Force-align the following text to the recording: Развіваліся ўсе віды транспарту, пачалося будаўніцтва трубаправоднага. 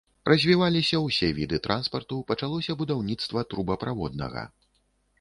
Развіваліся 0.29 1.01
ўсе 1.07 1.29
віды 1.41 1.61
транспарту, 1.69 2.19
пачалося 2.33 2.79
будаўніцтва 2.83 3.39
трубаправоднага. 3.55 4.49